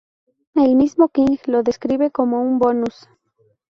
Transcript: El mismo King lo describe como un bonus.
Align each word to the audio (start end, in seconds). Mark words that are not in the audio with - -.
El 0.55 0.75
mismo 0.77 1.09
King 1.09 1.37
lo 1.45 1.61
describe 1.61 2.09
como 2.09 2.41
un 2.41 2.57
bonus. 2.57 3.07